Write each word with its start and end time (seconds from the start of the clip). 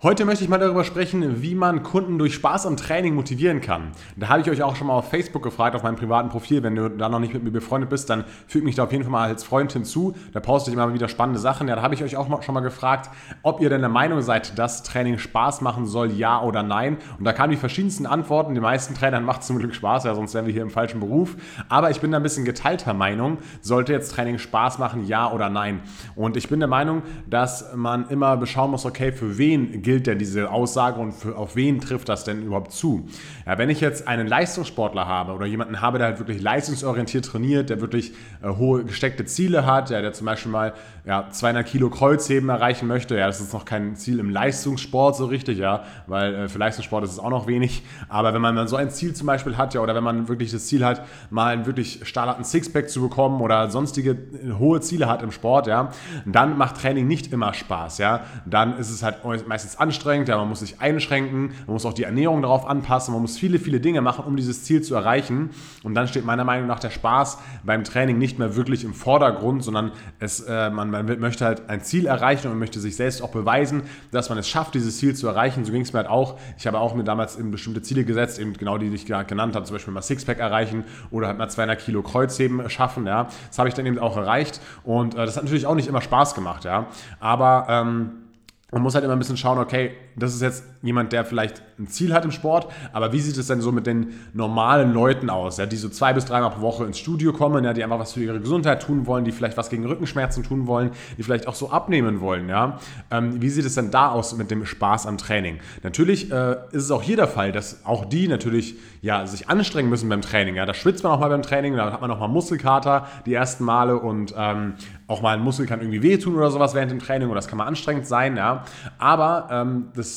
Heute 0.00 0.24
möchte 0.24 0.44
ich 0.44 0.48
mal 0.48 0.58
darüber 0.58 0.84
sprechen, 0.84 1.42
wie 1.42 1.56
man 1.56 1.82
Kunden 1.82 2.20
durch 2.20 2.32
Spaß 2.34 2.66
am 2.66 2.76
Training 2.76 3.16
motivieren 3.16 3.60
kann. 3.60 3.90
Da 4.14 4.28
habe 4.28 4.40
ich 4.40 4.48
euch 4.48 4.62
auch 4.62 4.76
schon 4.76 4.86
mal 4.86 4.92
auf 4.92 5.10
Facebook 5.10 5.42
gefragt, 5.42 5.74
auf 5.74 5.82
meinem 5.82 5.96
privaten 5.96 6.28
Profil. 6.28 6.62
Wenn 6.62 6.76
du 6.76 6.88
da 6.88 7.08
noch 7.08 7.18
nicht 7.18 7.34
mit 7.34 7.42
mir 7.42 7.50
befreundet 7.50 7.90
bist, 7.90 8.08
dann 8.08 8.22
füg 8.46 8.62
mich 8.62 8.76
da 8.76 8.84
auf 8.84 8.92
jeden 8.92 9.02
Fall 9.02 9.10
mal 9.10 9.28
als 9.28 9.42
Freund 9.42 9.72
hinzu. 9.72 10.14
Da 10.32 10.38
poste 10.38 10.70
ich 10.70 10.76
immer 10.76 10.94
wieder 10.94 11.08
spannende 11.08 11.40
Sachen. 11.40 11.66
Ja, 11.66 11.74
da 11.74 11.82
habe 11.82 11.96
ich 11.96 12.04
euch 12.04 12.16
auch 12.16 12.28
schon 12.44 12.54
mal 12.54 12.60
gefragt, 12.60 13.10
ob 13.42 13.60
ihr 13.60 13.70
denn 13.70 13.80
der 13.80 13.90
Meinung 13.90 14.22
seid, 14.22 14.56
dass 14.56 14.84
Training 14.84 15.18
Spaß 15.18 15.62
machen 15.62 15.84
soll, 15.84 16.12
ja 16.12 16.42
oder 16.42 16.62
nein. 16.62 16.98
Und 17.18 17.24
da 17.24 17.32
kamen 17.32 17.50
die 17.50 17.56
verschiedensten 17.56 18.06
Antworten. 18.06 18.54
Die 18.54 18.60
meisten 18.60 18.94
Trainern 18.94 19.24
macht 19.24 19.40
es 19.40 19.48
zum 19.48 19.58
Glück 19.58 19.74
Spaß, 19.74 20.04
ja, 20.04 20.14
sonst 20.14 20.32
wären 20.32 20.46
wir 20.46 20.52
hier 20.52 20.62
im 20.62 20.70
falschen 20.70 21.00
Beruf. 21.00 21.34
Aber 21.68 21.90
ich 21.90 22.00
bin 22.00 22.12
da 22.12 22.18
ein 22.18 22.22
bisschen 22.22 22.44
geteilter 22.44 22.94
Meinung, 22.94 23.38
sollte 23.62 23.94
jetzt 23.94 24.14
Training 24.14 24.38
Spaß 24.38 24.78
machen, 24.78 25.08
ja 25.08 25.28
oder 25.32 25.48
nein. 25.48 25.80
Und 26.14 26.36
ich 26.36 26.48
bin 26.48 26.60
der 26.60 26.68
Meinung, 26.68 27.02
dass 27.28 27.74
man 27.74 28.08
immer 28.10 28.36
beschauen 28.36 28.70
muss, 28.70 28.86
okay, 28.86 29.10
für 29.10 29.38
wen 29.38 29.87
gilt 29.88 30.06
denn 30.06 30.18
diese 30.18 30.50
Aussage 30.50 31.00
und 31.00 31.12
für, 31.12 31.34
auf 31.34 31.56
wen 31.56 31.80
trifft 31.80 32.10
das 32.10 32.22
denn 32.22 32.42
überhaupt 32.42 32.72
zu? 32.72 33.08
Ja, 33.46 33.56
wenn 33.56 33.70
ich 33.70 33.80
jetzt 33.80 34.06
einen 34.06 34.26
Leistungssportler 34.26 35.06
habe 35.06 35.32
oder 35.32 35.46
jemanden 35.46 35.80
habe, 35.80 35.96
der 35.96 36.08
halt 36.08 36.18
wirklich 36.18 36.42
leistungsorientiert 36.42 37.24
trainiert, 37.24 37.70
der 37.70 37.80
wirklich 37.80 38.12
äh, 38.42 38.48
hohe 38.48 38.84
gesteckte 38.84 39.24
Ziele 39.24 39.64
hat, 39.64 39.88
ja, 39.88 40.02
der 40.02 40.12
zum 40.12 40.26
Beispiel 40.26 40.52
mal 40.52 40.74
ja, 41.06 41.30
200 41.30 41.66
Kilo 41.66 41.88
Kreuzheben 41.88 42.50
erreichen 42.50 42.86
möchte, 42.86 43.16
ja, 43.16 43.26
das 43.26 43.40
ist 43.40 43.54
noch 43.54 43.64
kein 43.64 43.96
Ziel 43.96 44.18
im 44.18 44.28
Leistungssport 44.28 45.16
so 45.16 45.24
richtig, 45.24 45.56
ja, 45.56 45.84
weil 46.06 46.34
äh, 46.34 46.48
für 46.48 46.58
Leistungssport 46.58 47.02
ist 47.04 47.12
es 47.12 47.18
auch 47.18 47.30
noch 47.30 47.46
wenig, 47.46 47.82
aber 48.10 48.34
wenn 48.34 48.42
man 48.42 48.68
so 48.68 48.76
ein 48.76 48.90
Ziel 48.90 49.14
zum 49.14 49.26
Beispiel 49.26 49.56
hat, 49.56 49.72
ja, 49.72 49.80
oder 49.80 49.94
wenn 49.94 50.04
man 50.04 50.28
wirklich 50.28 50.52
das 50.52 50.66
Ziel 50.66 50.84
hat, 50.84 51.00
mal 51.30 51.54
einen 51.54 51.64
wirklich 51.64 52.00
stahlharten 52.02 52.44
Sixpack 52.44 52.90
zu 52.90 53.00
bekommen 53.00 53.40
oder 53.40 53.70
sonstige 53.70 54.10
äh, 54.10 54.52
hohe 54.58 54.82
Ziele 54.82 55.08
hat 55.08 55.22
im 55.22 55.32
Sport, 55.32 55.66
ja, 55.66 55.92
dann 56.26 56.58
macht 56.58 56.76
Training 56.76 57.08
nicht 57.08 57.32
immer 57.32 57.54
Spaß, 57.54 57.96
ja, 57.96 58.20
dann 58.44 58.76
ist 58.76 58.90
es 58.90 59.02
halt 59.02 59.24
meistens 59.48 59.77
anstrengend, 59.80 60.28
ja, 60.28 60.36
man 60.36 60.48
muss 60.48 60.60
sich 60.60 60.80
einschränken, 60.80 61.52
man 61.66 61.74
muss 61.74 61.86
auch 61.86 61.94
die 61.94 62.04
Ernährung 62.04 62.42
darauf 62.42 62.66
anpassen, 62.66 63.12
man 63.12 63.22
muss 63.22 63.38
viele, 63.38 63.58
viele 63.58 63.80
Dinge 63.80 64.00
machen, 64.00 64.24
um 64.24 64.36
dieses 64.36 64.64
Ziel 64.64 64.82
zu 64.82 64.94
erreichen 64.94 65.50
und 65.82 65.94
dann 65.94 66.08
steht 66.08 66.24
meiner 66.24 66.44
Meinung 66.44 66.66
nach 66.66 66.80
der 66.80 66.90
Spaß 66.90 67.38
beim 67.64 67.84
Training 67.84 68.18
nicht 68.18 68.38
mehr 68.38 68.56
wirklich 68.56 68.84
im 68.84 68.94
Vordergrund, 68.94 69.64
sondern 69.64 69.92
es, 70.18 70.40
äh, 70.40 70.70
man 70.70 70.90
man 70.90 71.20
möchte 71.20 71.44
halt 71.44 71.68
ein 71.68 71.80
Ziel 71.80 72.06
erreichen 72.06 72.50
und 72.50 72.58
möchte 72.58 72.80
sich 72.80 72.96
selbst 72.96 73.22
auch 73.22 73.30
beweisen, 73.30 73.82
dass 74.10 74.28
man 74.28 74.38
es 74.38 74.48
schafft, 74.48 74.74
dieses 74.74 74.98
Ziel 74.98 75.14
zu 75.14 75.26
erreichen. 75.26 75.64
So 75.64 75.72
ging 75.72 75.82
es 75.82 75.92
mir 75.92 76.00
halt 76.00 76.08
auch. 76.08 76.38
Ich 76.56 76.66
habe 76.66 76.78
auch 76.78 76.94
mir 76.94 77.04
damals 77.04 77.38
eben 77.38 77.50
bestimmte 77.50 77.82
Ziele 77.82 78.04
gesetzt, 78.04 78.38
eben 78.38 78.52
genau 78.54 78.78
die, 78.78 78.90
die 78.90 78.96
ich 78.96 79.06
genannt 79.06 79.54
habe, 79.54 79.64
zum 79.64 79.74
Beispiel 79.74 79.92
mal 79.92 80.02
Sixpack 80.02 80.38
erreichen 80.38 80.84
oder 81.10 81.28
halt 81.28 81.38
mal 81.38 81.48
200 81.48 81.78
Kilo 81.78 82.02
Kreuzheben 82.02 82.68
schaffen. 82.70 83.06
Ja. 83.06 83.28
Das 83.48 83.58
habe 83.58 83.68
ich 83.68 83.74
dann 83.74 83.86
eben 83.86 83.98
auch 83.98 84.16
erreicht 84.16 84.60
und 84.84 85.14
äh, 85.14 85.26
das 85.26 85.36
hat 85.36 85.44
natürlich 85.44 85.66
auch 85.66 85.74
nicht 85.74 85.88
immer 85.88 86.00
Spaß 86.00 86.34
gemacht. 86.34 86.64
Ja. 86.64 86.86
Aber 87.20 87.66
ähm, 87.68 88.27
man 88.70 88.82
muss 88.82 88.94
halt 88.94 89.04
immer 89.04 89.14
ein 89.14 89.18
bisschen 89.18 89.36
schauen, 89.36 89.58
okay, 89.58 89.92
das 90.22 90.34
ist 90.34 90.42
jetzt 90.42 90.64
jemand, 90.82 91.12
der 91.12 91.24
vielleicht 91.24 91.62
ein 91.78 91.88
Ziel 91.88 92.12
hat 92.12 92.24
im 92.24 92.30
Sport, 92.30 92.70
aber 92.92 93.12
wie 93.12 93.20
sieht 93.20 93.36
es 93.36 93.46
denn 93.46 93.60
so 93.60 93.72
mit 93.72 93.86
den 93.86 94.14
normalen 94.32 94.92
Leuten 94.92 95.30
aus, 95.30 95.58
ja, 95.58 95.66
die 95.66 95.76
so 95.76 95.88
zwei 95.88 96.12
bis 96.12 96.24
dreimal 96.24 96.50
pro 96.50 96.60
Woche 96.60 96.84
ins 96.84 96.98
Studio 96.98 97.32
kommen, 97.32 97.64
ja, 97.64 97.72
die 97.72 97.82
einfach 97.84 97.98
was 97.98 98.12
für 98.12 98.22
ihre 98.22 98.40
Gesundheit 98.40 98.82
tun 98.82 99.06
wollen, 99.06 99.24
die 99.24 99.32
vielleicht 99.32 99.56
was 99.56 99.70
gegen 99.70 99.86
Rückenschmerzen 99.86 100.42
tun 100.42 100.66
wollen, 100.66 100.90
die 101.16 101.22
vielleicht 101.22 101.46
auch 101.46 101.54
so 101.54 101.70
abnehmen 101.70 102.20
wollen, 102.20 102.48
ja. 102.48 102.78
Ähm, 103.10 103.40
wie 103.40 103.48
sieht 103.48 103.64
es 103.64 103.74
denn 103.74 103.90
da 103.90 104.10
aus 104.10 104.36
mit 104.36 104.50
dem 104.50 104.66
Spaß 104.66 105.06
am 105.06 105.18
Training? 105.18 105.58
Natürlich 105.82 106.30
äh, 106.30 106.56
ist 106.72 106.84
es 106.84 106.90
auch 106.90 107.02
hier 107.02 107.16
der 107.16 107.28
Fall, 107.28 107.52
dass 107.52 107.84
auch 107.84 108.04
die 108.04 108.28
natürlich 108.28 108.76
ja, 109.00 109.26
sich 109.26 109.48
anstrengen 109.48 109.88
müssen 109.88 110.08
beim 110.08 110.22
Training, 110.22 110.56
ja. 110.56 110.66
Da 110.66 110.74
schwitzt 110.74 111.04
man 111.04 111.12
auch 111.12 111.20
mal 111.20 111.28
beim 111.28 111.42
Training, 111.42 111.76
da 111.76 111.92
hat 111.92 112.00
man 112.00 112.10
auch 112.10 112.18
mal 112.18 112.28
Muskelkater 112.28 113.06
die 113.26 113.34
ersten 113.34 113.64
Male 113.64 113.96
und 113.98 114.34
ähm, 114.36 114.74
auch 115.06 115.22
mal 115.22 115.34
ein 115.34 115.42
Muskel 115.42 115.66
kann 115.66 115.80
irgendwie 115.80 116.02
wehtun 116.02 116.34
oder 116.36 116.50
sowas 116.50 116.74
während 116.74 116.90
dem 116.90 116.98
Training 116.98 117.28
oder 117.28 117.36
das 117.36 117.48
kann 117.48 117.58
mal 117.58 117.66
anstrengend 117.66 118.06
sein, 118.06 118.36
ja. 118.36 118.64
Aber 118.98 119.48
ähm, 119.50 119.88
das 119.94 120.07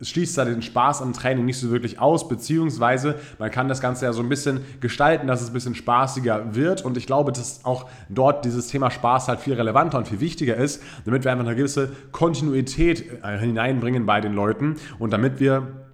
schließt 0.00 0.36
da 0.36 0.44
den 0.44 0.60
Spaß 0.60 1.00
am 1.00 1.14
Training 1.14 1.46
nicht 1.46 1.58
so 1.58 1.70
wirklich 1.70 1.98
aus, 1.98 2.28
beziehungsweise 2.28 3.18
man 3.38 3.50
kann 3.50 3.68
das 3.68 3.80
Ganze 3.80 4.04
ja 4.04 4.12
so 4.12 4.22
ein 4.22 4.28
bisschen 4.28 4.60
gestalten, 4.80 5.26
dass 5.26 5.40
es 5.40 5.48
ein 5.48 5.54
bisschen 5.54 5.74
spaßiger 5.74 6.54
wird. 6.54 6.84
Und 6.84 6.98
ich 6.98 7.06
glaube, 7.06 7.32
dass 7.32 7.64
auch 7.64 7.88
dort 8.10 8.44
dieses 8.44 8.68
Thema 8.68 8.90
Spaß 8.90 9.28
halt 9.28 9.40
viel 9.40 9.54
relevanter 9.54 9.96
und 9.98 10.06
viel 10.06 10.20
wichtiger 10.20 10.56
ist, 10.56 10.82
damit 11.06 11.24
wir 11.24 11.32
einfach 11.32 11.46
eine 11.46 11.56
gewisse 11.56 11.92
Kontinuität 12.12 13.22
äh, 13.22 13.38
hineinbringen 13.38 14.04
bei 14.04 14.20
den 14.20 14.34
Leuten. 14.34 14.76
Und 14.98 15.12
damit 15.12 15.40
wir 15.40 15.85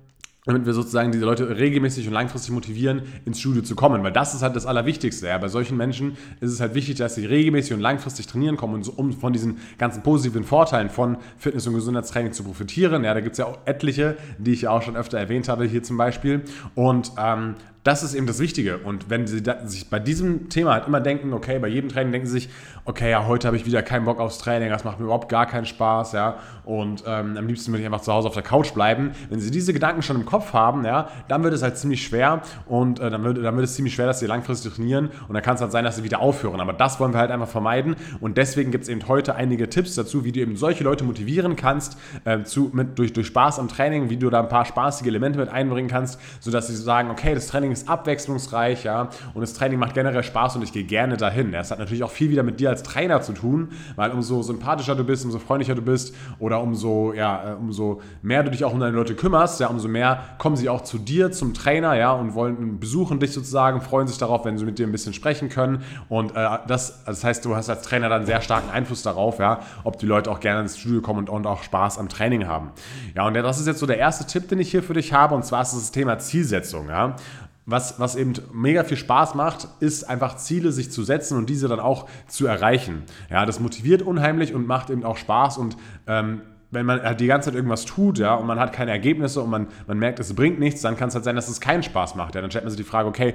damit 0.45 0.67
wir 0.67 0.75
sozusagen 0.75 1.13
diese 1.13 1.25
Leute 1.25 1.57
regelmäßig 1.57 2.09
und 2.09 2.15
langfristig 2.15 2.53
motivieren, 2.53 3.03
ins 3.25 3.39
Studio 3.39 3.63
zu 3.63 3.77
kommen. 3.77 4.03
Weil 4.03 4.13
das 4.13 4.35
ist 4.35 4.43
halt 4.43 4.57
das 4.57 4.67
Allerwichtigste. 4.67 5.29
Ja. 5.29 5.39
Bei 5.39 5.47
solchen 5.49 5.77
Menschen 5.77 6.17
ist 6.41 6.51
es 6.51 6.61
halt 6.61 6.75
wichtig, 6.75 6.97
dass 6.97 7.15
sie 7.15 7.27
regelmäßig 7.27 7.75
und 7.75 7.81
langfristig 7.81 8.27
trainieren 8.27 8.57
kommen, 8.57 8.75
und 8.75 8.83
so, 8.83 8.93
um 8.93 9.13
von 9.13 9.33
diesen 9.33 9.59
ganzen 9.79 10.03
positiven 10.03 10.43
Vorteilen 10.43 10.91
von 10.91 11.19
Fitness- 11.39 11.67
und 11.69 11.75
Gesundheitstraining 11.75 12.33
zu 12.33 12.43
profitieren. 12.43 13.05
Ja, 13.05 13.15
da 13.15 13.21
gibt 13.21 13.35
es 13.35 13.39
ja 13.39 13.47
auch 13.47 13.59
etliche, 13.67 14.17
die 14.39 14.53
ich 14.53 14.63
ja 14.63 14.71
auch 14.71 14.83
schon 14.83 14.97
öfter 14.97 15.19
erwähnt 15.19 15.49
habe, 15.49 15.65
hier 15.65 15.85
zum 15.85 15.97
Beispiel. 15.97 16.43
Und 16.75 17.13
ähm, 17.19 17.55
das 17.85 18.05
ist 18.05 18.15
eben 18.15 18.27
das 18.27 18.39
Wichtige. 18.39 18.79
Und 18.79 19.11
wenn 19.11 19.27
Sie 19.27 19.43
sich 19.65 19.91
bei 19.91 19.99
diesem 19.99 20.49
Thema 20.49 20.75
halt 20.75 20.87
immer 20.87 21.01
denken, 21.01 21.33
okay, 21.33 21.59
bei 21.59 21.69
jedem 21.69 21.91
Training 21.91 22.13
denken 22.13 22.29
Sie 22.29 22.35
sich, 22.35 22.49
okay, 22.85 23.11
ja, 23.11 23.27
heute 23.27 23.49
habe 23.49 23.57
ich 23.57 23.67
wieder 23.67 23.83
keinen 23.83 24.05
Bock 24.05 24.21
aufs 24.21 24.39
Training, 24.39 24.71
das 24.71 24.85
macht 24.85 24.99
mir 24.99 25.05
überhaupt 25.05 25.29
gar 25.29 25.47
keinen 25.47 25.67
Spaß, 25.67 26.13
ja, 26.13 26.37
und 26.65 27.03
ähm, 27.07 27.37
am 27.37 27.47
liebsten 27.47 27.73
würde 27.73 27.81
ich 27.81 27.87
einfach 27.87 28.01
zu 28.01 28.13
Hause 28.13 28.29
auf 28.29 28.35
der 28.35 28.43
Couch 28.43 28.73
bleiben. 28.73 29.13
Wenn 29.31 29.41
Sie 29.41 29.51
diese 29.51 29.73
Gedanken 29.73 30.03
schon 30.03 30.17
im 30.17 30.25
Kopf 30.25 30.53
haben, 30.53 30.85
ja, 30.85 31.09
dann 31.29 31.43
wird 31.43 31.55
es 31.55 31.63
halt 31.63 31.77
ziemlich 31.77 32.05
schwer 32.05 32.43
und 32.67 33.01
äh, 33.01 33.11
dann, 33.11 33.25
wird, 33.25 33.39
dann 33.39 33.57
wird 33.57 33.67
es 33.67 33.75
ziemlich 33.75 33.95
schwer, 33.95 34.07
dass 34.07 34.21
Sie 34.21 34.27
langfristig 34.27 34.75
trainieren 34.75 35.11
und 35.27 35.35
dann 35.35 35.43
kann 35.43 35.57
es 35.57 35.61
halt 35.61 35.73
sein, 35.73 35.85
dass 35.85 35.97
Sie 35.97 36.05
wieder 36.05 36.21
aufhören. 36.21 36.61
Aber 36.61 36.73
das 36.73 37.01
wollen 37.01 37.13
wir 37.13 37.19
halt 37.19 37.33
einfach 37.33 37.49
vermeiden 37.49 37.97
und 38.21 38.39
deswegen 38.39 38.71
gibt 38.71 38.85
es 38.85 38.91
eben 38.91 39.07
heute 39.09 39.35
einige 39.35 39.69
Tipps 39.69 39.97
dazu, 39.97 40.25
wie 40.25 40.31
du 40.31 40.41
eben 40.41 40.57
solche 40.57 40.85
Leute 40.85 41.03
motivieren 41.03 41.57
kannst, 41.57 41.99
äh, 42.25 42.45
zu, 42.45 42.71
mit, 42.73 42.99
durch, 42.99 43.13
durch 43.13 43.27
Spaß 43.27 43.59
am 43.59 43.67
Training, 43.67 44.09
wie 44.09 44.17
du 44.17 44.31
da 44.31 44.41
ein 44.41 44.49
paar 44.49 44.65
spaßige 44.65 45.09
Elemente 45.09 45.39
mit 45.39 45.49
einbringen 45.49 45.89
kannst, 45.89 46.21
sodass 46.41 46.69
sie 46.69 46.77
sagen, 46.77 47.11
okay, 47.11 47.35
das 47.35 47.49
Training 47.49 47.72
ist 47.73 47.89
abwechslungsreich, 47.89 48.85
ja, 48.85 49.09
und 49.35 49.41
das 49.41 49.55
Training 49.55 49.79
macht 49.79 49.95
generell 49.95 50.23
Spaß 50.23 50.57
und 50.57 50.63
ich 50.63 50.73
gehe 50.73 50.85
gerne 50.85 51.17
dahin. 51.17 51.53
Das 51.53 51.71
hat 51.71 51.79
natürlich 51.79 52.05
auch 52.05 52.11
viel 52.11 52.31
wieder 52.31 52.43
mit 52.43 52.61
dir 52.61 52.71
als 52.71 52.83
Trainer 52.83 53.21
zu 53.23 53.33
tun, 53.33 53.71
weil 53.97 54.11
umso 54.11 54.43
sympathischer 54.43 54.95
du 54.95 55.05
bist, 55.05 55.25
umso 55.25 55.39
freundlicher 55.39 55.75
du 55.75 55.83
bist 55.83 56.15
oder 56.39 56.61
umso, 56.61 57.13
ja, 57.13 57.53
äh, 57.53 57.55
umso 57.55 58.01
mehr 58.23 58.43
du 58.43 58.51
dich 58.51 58.65
auch 58.65 58.73
um 58.73 58.81
deine 58.81 58.97
Leute 58.97 59.15
kümmerst, 59.15 59.61
ja, 59.61 59.69
umso 59.69 59.89
mehr 59.89 60.21
kommen 60.39 60.57
sie 60.57 60.69
auch 60.69 60.83
zu 60.83 60.99
dir, 60.99 61.33
zum 61.33 61.55
Trainer, 61.55 61.95
ja, 61.95 62.13
und 62.13 62.35
wollen 62.35 62.79
besuchen 62.79 63.21
dich 63.21 63.33
sozusagen, 63.33 63.81
freuen 63.81 64.07
sich 64.07 64.19
darauf, 64.19 64.45
wenn 64.45 64.59
sie 64.59 64.65
mit 64.65 64.79
dir 64.79 64.87
ein 64.87 64.93
bisschen 64.93 65.15
sprechen 65.15 65.49
können. 65.49 65.83
Und 66.09 66.37
äh, 66.37 66.49
das, 66.67 67.05
das 67.05 67.25
heißt, 67.25 67.45
du 67.45 67.57
hast 67.57 67.69
als 67.69 67.83
Trainer 67.83 68.09
dann 68.09 68.27
sehr 68.27 68.41
starken 68.41 68.71
Einfluss 68.71 69.03
darauf, 69.03 69.39
ja, 69.39 69.61
ob 69.85 69.99
die 69.99 70.07
Leute 70.07 70.31
auch 70.31 70.41
gerne 70.41 70.61
ins 70.61 70.79
Studio 70.79 71.01
kommen 71.01 71.21
und, 71.21 71.31
und 71.31 71.47
auch 71.47 71.63
Spaß 71.63 71.99
am 71.99 72.09
Training 72.09 72.47
haben. 72.47 72.71
Ja, 73.15 73.27
und 73.27 73.35
das 73.35 73.61
ist 73.61 73.67
jetzt 73.67 73.79
so 73.79 73.87
der 73.87 73.99
erste 73.99 74.27
Tipp, 74.27 74.49
den 74.49 74.59
ich 74.59 74.71
hier 74.71 74.83
für 74.83 74.95
dich 74.95 75.13
habe, 75.13 75.35
und 75.35 75.45
zwar 75.45 75.63
ist 75.63 75.75
das 75.75 75.93
Thema 75.93 76.19
Zielsetzung, 76.19 76.89
ja 76.89 77.17
was, 77.65 78.01
was 78.01 78.17
eben 78.17 78.35
mega 78.53 78.85
viel 78.85 78.97
Spaß 78.97 79.35
macht, 79.35 79.69
ist 79.81 80.05
einfach 80.05 80.37
Ziele 80.37 80.73
sich 80.73 80.91
zu 80.91 81.05
setzen 81.05 81.37
und 81.39 81.49
diese 81.49 81.69
dann 81.69 81.81
auch 81.81 82.09
zu 82.27 82.47
erreichen. 82.47 83.05
Ja, 83.31 83.47
das 83.47 83.61
motiviert 83.61 84.03
unheimlich 84.03 84.55
und 84.55 84.67
macht 84.67 84.91
eben 84.91 85.05
auch 85.05 85.17
Spaß 85.17 85.59
und 85.59 85.77
ähm, 86.07 86.43
wenn 86.73 86.87
man 86.87 87.03
halt 87.03 87.21
die 87.21 87.27
ganze 87.27 87.51
Zeit 87.51 87.55
irgendwas 87.55 87.85
tut, 87.85 88.19
ja, 88.19 88.35
und 88.35 88.47
man 88.47 88.59
hat 88.59 88.73
keine 88.73 88.91
Ergebnisse 88.91 89.43
und 89.43 89.51
man, 89.51 89.69
man 89.87 89.99
merkt, 89.99 90.19
es 90.19 90.35
bringt 90.35 90.59
nichts, 90.59 90.81
dann 90.81 90.97
kann 90.97 91.09
es 91.09 91.15
halt 91.15 91.25
sein, 91.25 91.37
dass 91.37 91.49
es 91.49 91.61
keinen 91.61 91.83
Spaß 91.83 92.15
macht. 92.15 92.35
Ja. 92.35 92.41
Dann 92.41 92.51
stellt 92.51 92.65
man 92.65 92.71
sich 92.71 92.79
die 92.79 92.89
Frage, 92.89 93.09
okay, 93.09 93.35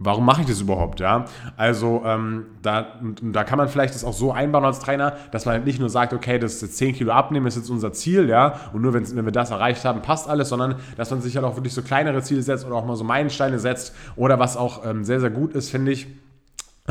warum 0.00 0.24
mache 0.24 0.40
ich 0.40 0.48
das 0.48 0.60
überhaupt, 0.60 0.98
ja? 0.98 1.26
Also 1.56 2.02
ähm, 2.04 2.46
da, 2.62 2.98
da 3.22 3.44
kann 3.44 3.58
man 3.58 3.68
vielleicht 3.68 3.94
das 3.94 4.02
auch 4.02 4.14
so 4.14 4.32
einbauen 4.32 4.64
als 4.64 4.80
Trainer, 4.80 5.16
dass 5.30 5.44
man 5.44 5.56
halt 5.56 5.66
nicht 5.66 5.78
nur 5.78 5.90
sagt, 5.90 6.14
okay, 6.14 6.38
das 6.38 6.54
ist 6.54 6.62
jetzt 6.62 6.78
10 6.78 6.94
Kilo 6.94 7.12
abnehmen, 7.12 7.46
ist 7.46 7.56
jetzt 7.56 7.70
unser 7.70 7.92
Ziel, 7.92 8.28
ja, 8.28 8.58
und 8.72 8.80
nur 8.80 8.94
wenn, 8.94 9.14
wenn 9.14 9.24
wir 9.26 9.32
das 9.32 9.50
erreicht 9.50 9.84
haben, 9.84 10.00
passt 10.00 10.28
alles, 10.28 10.48
sondern 10.48 10.76
dass 10.96 11.10
man 11.10 11.20
sich 11.20 11.36
halt 11.36 11.44
auch 11.44 11.56
wirklich 11.56 11.74
so 11.74 11.82
kleinere 11.82 12.22
Ziele 12.22 12.42
setzt 12.42 12.66
oder 12.66 12.76
auch 12.76 12.86
mal 12.86 12.96
so 12.96 13.04
Meilensteine 13.04 13.58
setzt 13.58 13.94
oder 14.16 14.38
was 14.38 14.56
auch 14.56 14.84
ähm, 14.86 15.04
sehr, 15.04 15.20
sehr 15.20 15.30
gut 15.30 15.52
ist, 15.52 15.70
finde 15.70 15.92
ich, 15.92 16.06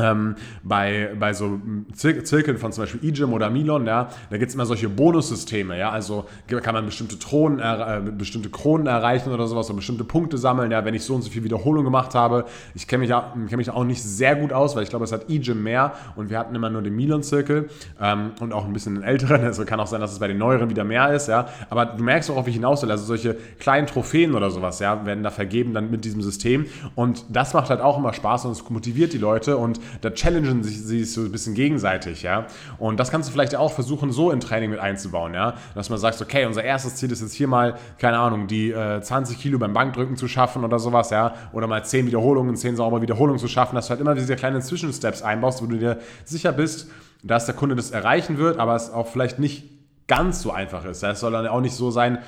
ähm, 0.00 0.34
bei, 0.62 1.10
bei 1.18 1.32
so 1.32 1.60
Zir 1.94 2.24
Zirkeln 2.24 2.58
von 2.58 2.72
zum 2.72 2.84
Beispiel 2.84 3.08
eGym 3.08 3.32
oder 3.32 3.50
Milon, 3.50 3.86
ja, 3.86 4.08
da 4.30 4.36
gibt 4.38 4.48
es 4.48 4.54
immer 4.54 4.66
solche 4.66 4.88
Bonussysteme, 4.88 5.78
ja, 5.78 5.90
also 5.90 6.26
kann 6.48 6.74
man 6.74 6.86
bestimmte, 6.86 7.18
Thronen, 7.18 7.58
äh, 7.58 8.00
bestimmte 8.16 8.50
Kronen 8.50 8.86
erreichen 8.86 9.32
oder 9.32 9.46
sowas, 9.46 9.68
oder 9.68 9.76
bestimmte 9.76 10.04
Punkte 10.04 10.38
sammeln, 10.38 10.70
ja, 10.70 10.84
wenn 10.84 10.94
ich 10.94 11.04
so 11.04 11.14
und 11.14 11.22
so 11.22 11.30
viel 11.30 11.44
Wiederholung 11.44 11.84
gemacht 11.84 12.14
habe. 12.14 12.44
Ich 12.74 12.86
kenne 12.86 13.06
mich, 13.06 13.14
kenn 13.48 13.56
mich 13.56 13.70
auch 13.70 13.84
nicht 13.84 14.02
sehr 14.02 14.36
gut 14.36 14.52
aus, 14.52 14.76
weil 14.76 14.82
ich 14.82 14.90
glaube, 14.90 15.04
es 15.04 15.12
hat 15.12 15.28
eGym 15.30 15.62
mehr 15.62 15.92
und 16.16 16.30
wir 16.30 16.38
hatten 16.38 16.54
immer 16.54 16.70
nur 16.70 16.82
den 16.82 16.94
Milon-Zirkel 16.96 17.68
ähm, 18.00 18.32
und 18.40 18.52
auch 18.52 18.64
ein 18.64 18.72
bisschen 18.72 18.94
den 18.94 19.04
älteren, 19.04 19.44
also 19.44 19.64
kann 19.64 19.80
auch 19.80 19.86
sein, 19.86 20.00
dass 20.00 20.12
es 20.12 20.18
bei 20.18 20.28
den 20.28 20.38
neueren 20.38 20.70
wieder 20.70 20.84
mehr 20.84 21.12
ist, 21.12 21.28
ja, 21.28 21.48
aber 21.68 21.86
du 21.86 22.02
merkst 22.02 22.30
auch, 22.30 22.36
auf 22.36 22.46
wie 22.46 22.50
ich 22.50 22.56
hinaus 22.56 22.82
will, 22.82 22.90
also 22.90 23.04
solche 23.04 23.36
kleinen 23.58 23.86
Trophäen 23.86 24.34
oder 24.34 24.50
sowas, 24.50 24.78
ja, 24.80 25.04
werden 25.06 25.22
da 25.22 25.30
vergeben 25.30 25.74
dann 25.74 25.90
mit 25.90 26.04
diesem 26.04 26.22
System. 26.22 26.66
Und 26.94 27.24
das 27.28 27.54
macht 27.54 27.70
halt 27.70 27.80
auch 27.80 27.98
immer 27.98 28.12
Spaß 28.12 28.46
und 28.46 28.52
es 28.52 28.68
motiviert 28.68 29.12
die 29.12 29.18
Leute 29.18 29.56
und 29.56 29.80
da 30.00 30.10
challengen 30.10 30.62
sich 30.62 30.82
sie 30.82 31.04
so 31.04 31.22
ein 31.22 31.32
bisschen 31.32 31.54
gegenseitig, 31.54 32.22
ja. 32.22 32.46
Und 32.78 32.98
das 32.98 33.10
kannst 33.10 33.28
du 33.28 33.32
vielleicht 33.32 33.54
auch 33.54 33.72
versuchen, 33.72 34.12
so 34.12 34.30
in 34.30 34.40
Training 34.40 34.70
mit 34.70 34.78
einzubauen, 34.78 35.34
ja. 35.34 35.54
Dass 35.74 35.90
man 35.90 35.98
sagt, 35.98 36.20
okay, 36.20 36.46
unser 36.46 36.64
erstes 36.64 36.96
Ziel 36.96 37.10
ist 37.12 37.20
jetzt 37.20 37.34
hier 37.34 37.48
mal, 37.48 37.76
keine 37.98 38.18
Ahnung, 38.18 38.46
die 38.46 38.70
äh, 38.70 39.00
20 39.00 39.38
Kilo 39.38 39.58
beim 39.58 39.72
Bankdrücken 39.72 40.16
zu 40.16 40.28
schaffen 40.28 40.64
oder 40.64 40.78
sowas, 40.78 41.10
ja. 41.10 41.34
Oder 41.52 41.66
mal 41.66 41.84
10 41.84 42.06
Wiederholungen, 42.06 42.56
10 42.56 42.76
saubere 42.76 43.02
Wiederholungen 43.02 43.38
zu 43.38 43.48
schaffen, 43.48 43.74
dass 43.74 43.86
du 43.86 43.90
halt 43.90 44.00
immer 44.00 44.14
diese 44.14 44.36
kleinen 44.36 44.62
Zwischensteps 44.62 45.22
einbaust, 45.22 45.62
wo 45.62 45.66
du 45.66 45.78
dir 45.78 45.98
sicher 46.24 46.52
bist, 46.52 46.90
dass 47.22 47.46
der 47.46 47.54
Kunde 47.54 47.76
das 47.76 47.90
erreichen 47.90 48.38
wird, 48.38 48.58
aber 48.58 48.74
es 48.74 48.90
auch 48.90 49.06
vielleicht 49.06 49.38
nicht 49.38 49.64
ganz 50.06 50.42
so 50.42 50.50
einfach 50.50 50.84
ist. 50.84 51.02
Es 51.02 51.20
soll 51.20 51.32
dann 51.32 51.46
auch 51.46 51.60
nicht 51.60 51.74
so 51.74 51.90
sein, 51.90 52.18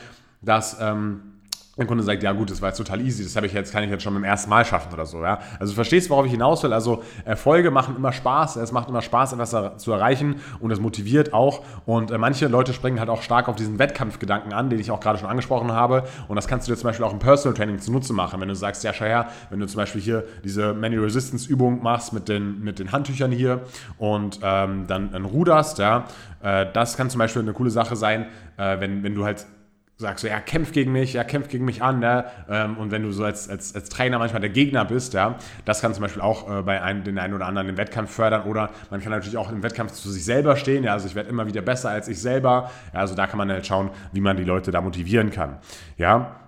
dass... 0.40 0.78
Ähm, 0.80 1.31
der 1.78 1.86
Kunde 1.86 2.04
sagt, 2.04 2.22
ja 2.22 2.32
gut, 2.32 2.50
das 2.50 2.60
war 2.60 2.68
jetzt 2.68 2.76
total 2.76 3.00
easy, 3.00 3.24
das 3.24 3.34
habe 3.34 3.46
ich 3.46 3.54
jetzt, 3.54 3.72
kann 3.72 3.82
ich 3.82 3.88
jetzt 3.88 4.02
schon 4.02 4.12
beim 4.12 4.24
ersten 4.24 4.50
Mal 4.50 4.62
schaffen 4.64 4.92
oder 4.92 5.06
so. 5.06 5.22
Ja? 5.22 5.38
Also 5.58 5.72
du 5.72 5.74
verstehst, 5.74 6.10
worauf 6.10 6.26
ich 6.26 6.32
hinaus 6.32 6.62
will. 6.62 6.72
Also 6.72 7.02
Erfolge 7.24 7.70
machen 7.70 7.96
immer 7.96 8.12
Spaß, 8.12 8.56
es 8.56 8.72
macht 8.72 8.90
immer 8.90 9.00
Spaß, 9.00 9.32
etwas 9.32 9.78
zu 9.78 9.90
erreichen 9.90 10.36
und 10.60 10.70
es 10.70 10.80
motiviert 10.80 11.32
auch. 11.32 11.62
Und 11.86 12.10
äh, 12.10 12.18
manche 12.18 12.46
Leute 12.48 12.74
springen 12.74 13.00
halt 13.00 13.08
auch 13.08 13.22
stark 13.22 13.48
auf 13.48 13.56
diesen 13.56 13.78
Wettkampfgedanken 13.78 14.52
an, 14.52 14.68
den 14.68 14.80
ich 14.80 14.90
auch 14.90 15.00
gerade 15.00 15.18
schon 15.18 15.30
angesprochen 15.30 15.72
habe. 15.72 16.04
Und 16.28 16.36
das 16.36 16.46
kannst 16.46 16.68
du 16.68 16.72
dir 16.72 16.78
zum 16.78 16.88
Beispiel 16.88 17.06
auch 17.06 17.12
im 17.12 17.20
Personal 17.20 17.56
Training 17.56 17.78
zunutze 17.78 18.12
machen. 18.12 18.38
Wenn 18.38 18.48
du 18.48 18.54
sagst, 18.54 18.84
ja 18.84 18.92
schau 18.92 19.06
her, 19.06 19.28
wenn 19.48 19.58
du 19.58 19.66
zum 19.66 19.78
Beispiel 19.78 20.02
hier 20.02 20.24
diese 20.44 20.74
Manual 20.74 21.04
Resistance 21.04 21.48
Übung 21.48 21.82
machst 21.82 22.12
mit 22.12 22.28
den, 22.28 22.62
mit 22.62 22.80
den 22.80 22.92
Handtüchern 22.92 23.32
hier 23.32 23.62
und 23.96 24.40
ähm, 24.42 24.86
dann, 24.88 25.10
dann 25.10 25.24
ruderst, 25.24 25.78
ja, 25.78 26.04
äh, 26.42 26.66
das 26.70 26.98
kann 26.98 27.08
zum 27.08 27.18
Beispiel 27.18 27.40
eine 27.40 27.54
coole 27.54 27.70
Sache 27.70 27.96
sein, 27.96 28.26
äh, 28.58 28.78
wenn, 28.78 29.02
wenn 29.02 29.14
du 29.14 29.24
halt 29.24 29.46
sagst 30.02 30.24
du, 30.24 30.28
ja, 30.28 30.40
kämpf 30.40 30.72
gegen 30.72 30.92
mich, 30.92 31.14
ja, 31.14 31.24
kämpf 31.24 31.48
gegen 31.48 31.64
mich 31.64 31.82
an, 31.82 32.00
ne? 32.00 32.26
Ähm, 32.48 32.76
und 32.76 32.90
wenn 32.90 33.02
du 33.02 33.10
so 33.12 33.24
als, 33.24 33.48
als, 33.48 33.74
als 33.74 33.88
Trainer 33.88 34.18
manchmal 34.18 34.40
der 34.40 34.50
Gegner 34.50 34.84
bist, 34.84 35.14
ja, 35.14 35.36
das 35.64 35.80
kann 35.80 35.94
zum 35.94 36.02
Beispiel 36.02 36.20
auch 36.22 36.58
äh, 36.58 36.62
bei 36.62 36.82
einem, 36.82 37.04
den 37.04 37.18
einen 37.18 37.32
oder 37.34 37.46
anderen 37.46 37.68
im 37.68 37.76
Wettkampf 37.78 38.10
fördern 38.10 38.42
oder 38.42 38.70
man 38.90 39.00
kann 39.00 39.10
natürlich 39.10 39.38
auch 39.38 39.50
im 39.50 39.62
Wettkampf 39.62 39.92
zu 39.92 40.10
sich 40.10 40.24
selber 40.24 40.56
stehen, 40.56 40.84
ja, 40.84 40.92
also 40.92 41.06
ich 41.06 41.14
werde 41.14 41.30
immer 41.30 41.46
wieder 41.46 41.62
besser 41.62 41.90
als 41.90 42.08
ich 42.08 42.20
selber, 42.20 42.70
ja, 42.92 43.00
also 43.00 43.14
da 43.14 43.26
kann 43.26 43.38
man 43.38 43.50
halt 43.50 43.66
schauen, 43.66 43.90
wie 44.12 44.20
man 44.20 44.36
die 44.36 44.44
Leute 44.44 44.70
da 44.70 44.80
motivieren 44.82 45.30
kann, 45.30 45.56
ja. 45.96 46.41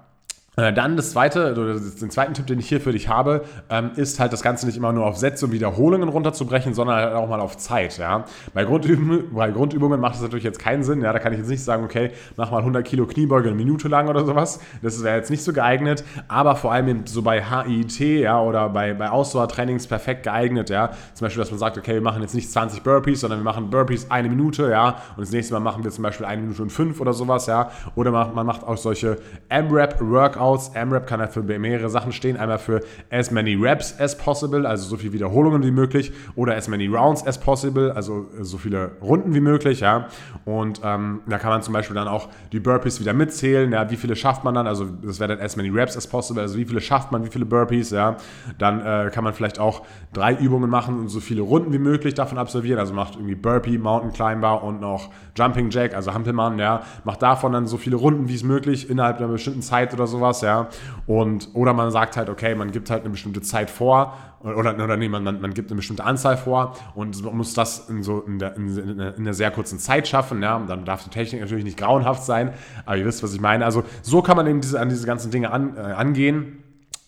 Äh, 0.57 0.73
dann 0.73 0.97
das 0.97 1.11
zweite, 1.11 1.53
oder 1.53 1.75
den 1.75 2.11
zweiten 2.11 2.33
Tipp, 2.35 2.47
den 2.47 2.61
ich 2.61 2.69
hier 2.69 2.81
für 2.81 2.93
dich 2.93 3.09
habe, 3.09 3.45
ähm, 3.71 3.91
ist 3.97 4.21
halt 4.21 4.33
das 4.33 4.41
Ganze 4.43 4.67
nicht 4.67 4.77
immer 4.77 4.93
nur 4.93 5.05
auf 5.05 5.17
Sätze 5.17 5.47
und 5.47 5.53
Wiederholungen 5.53 6.09
runterzubrechen, 6.09 6.75
sondern 6.75 6.97
halt 6.97 7.15
auch 7.15 7.29
mal 7.29 7.41
auf 7.41 7.57
Zeit. 7.57 7.99
Ja? 7.99 8.25
Bei, 8.53 8.65
Grundübungen, 8.65 9.35
bei 9.35 9.51
Grundübungen 9.51 9.99
macht 9.99 10.15
das 10.15 10.23
natürlich 10.23 10.45
jetzt 10.45 10.61
keinen 10.61 10.85
Sinn. 10.85 11.03
Ja? 11.03 11.13
Da 11.13 11.19
kann 11.19 11.33
ich 11.33 11.41
jetzt 11.41 11.49
nicht 11.49 11.65
sagen, 11.65 11.83
okay, 11.83 12.13
mach 12.37 12.53
mal 12.53 12.59
100 12.59 12.87
Kilo 12.87 13.05
Kniebeuge 13.07 13.49
eine 13.49 13.57
Minute 13.57 13.89
lang 13.89 14.09
oder 14.09 14.25
sowas. 14.25 14.61
Das 14.81 15.03
wäre 15.03 15.17
jetzt 15.17 15.31
nicht 15.31 15.43
so 15.43 15.53
geeignet. 15.53 16.05
Aber 16.29 16.55
vor 16.55 16.73
allem 16.73 17.05
so 17.07 17.23
bei 17.23 17.43
HIT 17.43 17.99
ja, 17.99 18.41
oder 18.41 18.69
bei, 18.69 18.95
bei 18.95 19.11
Ausdauertrainings 19.11 19.89
perfekt 19.89 20.23
geeignet. 20.23 20.71
Ja? 20.71 20.91
Zum 21.15 21.25
Beispiel, 21.25 21.43
dass 21.43 21.51
man 21.51 21.59
sagt, 21.59 21.79
okay, 21.79 21.95
wir 21.95 22.03
machen 22.03 22.23
jetzt 22.23 22.35
nicht 22.35 22.49
20 22.49 22.85
Burpees, 22.85 23.21
sondern 23.21 23.41
wir 23.41 23.45
machen 23.45 23.71
Burpees 23.71 24.09
eine 24.09 24.29
Minute. 24.29 24.71
Ja? 24.71 24.99
Und 25.17 25.23
das 25.23 25.33
nächste 25.33 25.53
Mal 25.55 25.61
machen 25.61 25.83
wir 25.83 25.91
zum 25.91 26.05
Beispiel 26.05 26.27
eine 26.27 26.43
Minute 26.43 26.63
und 26.63 26.71
fünf 26.71 27.01
oder 27.01 27.13
sowas. 27.13 27.47
Ja? 27.47 27.73
Oder 27.97 28.13
man 28.13 28.47
macht 28.47 28.63
auch 28.63 28.77
solche 28.77 29.19
M-Rap-Workouts 29.49 30.44
Workouts. 30.45 30.75
AMRAP 30.75 31.07
kann 31.07 31.21
halt 31.21 31.33
für 31.33 31.43
mehrere 31.43 31.89
Sachen 31.89 32.13
stehen. 32.13 32.37
Einmal 32.37 32.59
für 32.59 32.81
as 33.11 33.31
many 33.31 33.55
reps 33.55 33.99
as 33.99 34.17
possible, 34.17 34.67
also 34.67 34.89
so 34.89 34.97
viele 34.97 35.13
Wiederholungen 35.13 35.63
wie 35.63 35.71
möglich, 35.71 36.13
oder 36.37 36.55
as 36.55 36.69
many 36.69 36.87
rounds 36.87 37.27
as 37.27 37.39
possible, 37.39 37.93
also 37.95 38.27
so 38.41 38.59
viele 38.59 38.93
Runden 39.03 39.35
wie 39.35 39.41
möglich. 39.41 39.81
Ja. 39.81 40.09
Und 40.45 40.81
ähm, 40.85 41.21
da 41.27 41.39
kann 41.39 41.51
man 41.51 41.63
zum 41.63 41.75
Beispiel 41.75 41.95
dann 41.95 42.09
auch 42.09 42.29
die 42.53 42.61
Burpees 42.61 43.01
wieder 43.01 43.13
mitzählen. 43.13 43.73
Ja. 43.73 43.91
Wie 43.91 43.97
viele 43.97 44.17
schafft 44.17 44.45
man 44.45 44.55
dann? 44.55 44.67
Also 44.67 44.87
das 45.03 45.21
wäre 45.21 45.37
dann 45.37 45.45
as 45.45 45.57
many 45.57 45.71
reps 45.71 45.97
as 45.97 46.07
possible, 46.07 46.43
also 46.43 46.57
wie 46.59 46.65
viele 46.65 46.81
schafft 46.81 47.13
man, 47.13 47.25
wie 47.25 47.31
viele 47.31 47.47
Burpees. 47.47 47.91
Ja. 47.91 48.17
Dann 48.59 48.81
äh, 48.81 49.11
kann 49.13 49.25
man 49.25 49.33
vielleicht 49.33 49.59
auch 49.59 49.83
drei 50.13 50.35
Übungen 50.35 50.71
machen 50.71 50.99
und 50.99 51.09
so 51.09 51.21
viele 51.21 51.43
Runden 51.43 51.73
wie 51.73 51.79
möglich 51.79 52.15
davon 52.15 52.39
absolvieren. 52.39 52.79
Also 52.79 52.95
macht 52.95 53.17
irgendwie 53.17 53.35
Burpee, 53.35 53.79
Mountain 53.79 54.13
Climber 54.13 54.63
und 54.63 54.81
noch 54.81 55.11
Jumping 55.37 55.71
Jack, 55.71 55.95
also 55.95 56.13
Hampelmann. 56.13 56.59
Ja. 56.59 56.83
Macht 57.05 57.23
davon 57.23 57.53
dann 57.53 57.67
so 57.67 57.77
viele 57.77 57.97
Runden 57.97 58.29
wie 58.29 58.35
es 58.35 58.43
möglich 58.43 58.91
innerhalb 58.91 59.19
einer 59.19 59.29
bestimmten 59.29 59.63
Zeit 59.63 59.93
oder 59.95 60.07
sowas 60.07 60.34
ja. 60.41 60.69
Und, 61.07 61.51
oder 61.55 61.73
man 61.73 61.91
sagt 61.91 62.17
halt, 62.17 62.29
okay, 62.29 62.55
man 62.55 62.71
gibt 62.73 62.91
halt 62.91 63.03
eine 63.03 63.11
bestimmte 63.11 63.43
Zeit 63.43 63.71
vor 63.71 64.15
oder, 64.45 64.75
oder 64.75 64.97
nee, 64.97 65.09
man, 65.09 65.25
man 65.25 65.55
gibt 65.55 65.71
eine 65.71 65.77
bestimmte 65.77 66.05
Anzahl 66.05 66.37
vor 66.37 66.77
und 66.95 67.25
man 67.25 67.37
muss 67.37 67.55
das 67.55 67.89
in, 67.89 68.03
so 68.03 68.21
in, 68.21 68.39
der, 68.39 68.57
in, 68.57 68.77
in 68.77 69.01
einer 69.01 69.33
sehr 69.33 69.51
kurzen 69.51 69.79
Zeit 69.79 70.07
schaffen, 70.07 70.43
ja. 70.43 70.59
Dann 70.59 70.85
darf 70.85 71.05
die 71.05 71.11
Technik 71.11 71.41
natürlich 71.41 71.65
nicht 71.65 71.79
grauenhaft 71.79 72.25
sein, 72.25 72.53
aber 72.85 72.97
ihr 72.97 73.07
wisst, 73.07 73.23
was 73.23 73.33
ich 73.33 73.41
meine. 73.41 73.65
Also 73.65 73.85
so 74.03 74.21
kann 74.21 74.37
man 74.37 74.47
eben 74.47 74.61
diese, 74.61 74.79
an 74.79 74.91
diese 74.91 75.07
ganzen 75.07 75.31
Dinge 75.31 75.51
an, 75.51 75.77
äh, 75.77 75.81
angehen 75.81 76.64